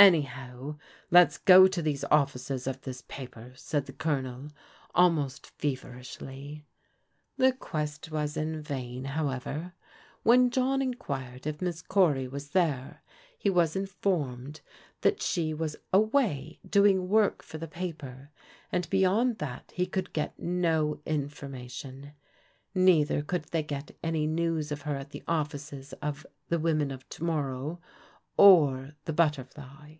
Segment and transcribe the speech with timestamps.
[0.00, 0.76] "Anyhow,
[1.10, 4.50] let's go to these offices of this paper," said the Colonel
[4.94, 6.64] almost feverishly.
[7.36, 9.72] The quest was in vain, however.
[10.22, 13.02] When John enquired if Miss Cory was there
[13.36, 14.60] he was miormed
[15.00, 16.12] that she was THE SEAECH FOB THE RUNAWAYS
[16.62, 18.28] 147 laway doing work for the paper^
[18.70, 22.12] and beyond that he could get no information.
[22.72, 27.08] Neither could they get any news of her at the ofl&ces of The Women of
[27.08, 27.80] To morrow,
[28.40, 29.96] or The Butterfly.